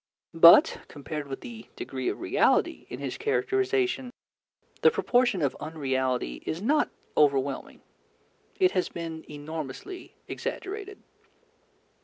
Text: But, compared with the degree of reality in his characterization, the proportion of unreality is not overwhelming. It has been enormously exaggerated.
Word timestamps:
But, 0.33 0.79
compared 0.87 1.27
with 1.27 1.41
the 1.41 1.67
degree 1.75 2.09
of 2.09 2.19
reality 2.19 2.87
in 2.89 2.97
his 2.97 3.19
characterization, 3.19 4.11
the 4.81 4.89
proportion 4.89 5.43
of 5.43 5.55
unreality 5.59 6.41
is 6.43 6.59
not 6.59 6.89
overwhelming. 7.15 7.83
It 8.59 8.71
has 8.71 8.89
been 8.89 9.23
enormously 9.29 10.15
exaggerated. 10.27 11.03